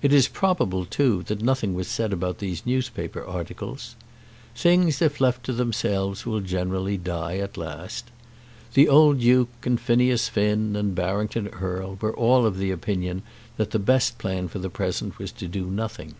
[0.00, 3.94] It is probable, too, that nothing was said about these newspaper articles.
[4.54, 8.06] Things if left to themselves will generally die at last.
[8.72, 13.20] The old Duke and Phineas Finn and Barrington Erle were all of opinion
[13.58, 16.14] that the best plan for the present was to do nothing.